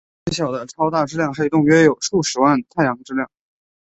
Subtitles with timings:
[0.25, 3.29] 最小的超大质量黑洞约有数十万太阳质量。